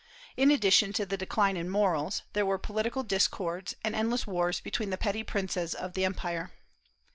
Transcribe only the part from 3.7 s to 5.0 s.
and endless wars between the